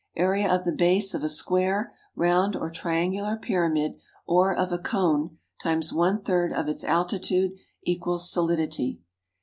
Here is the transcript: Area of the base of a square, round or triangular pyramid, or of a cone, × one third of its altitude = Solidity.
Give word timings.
Area 0.17 0.51
of 0.51 0.65
the 0.65 0.71
base 0.71 1.13
of 1.13 1.21
a 1.23 1.29
square, 1.29 1.93
round 2.15 2.55
or 2.55 2.71
triangular 2.71 3.37
pyramid, 3.37 3.99
or 4.25 4.51
of 4.51 4.71
a 4.71 4.79
cone, 4.79 5.37
× 5.65 5.93
one 5.93 6.21
third 6.23 6.51
of 6.51 6.67
its 6.67 6.83
altitude 6.83 7.51
= 7.89 8.17
Solidity. 8.17 8.99